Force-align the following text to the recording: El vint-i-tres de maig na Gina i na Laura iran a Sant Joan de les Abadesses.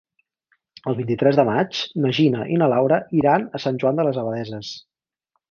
El 0.91 0.95
vint-i-tres 0.99 1.37
de 1.39 1.45
maig 1.49 1.81
na 2.05 2.13
Gina 2.21 2.47
i 2.55 2.57
na 2.63 2.71
Laura 2.73 2.99
iran 3.21 3.47
a 3.59 3.63
Sant 3.67 3.79
Joan 3.85 4.03
de 4.03 4.09
les 4.09 4.19
Abadesses. 4.25 4.75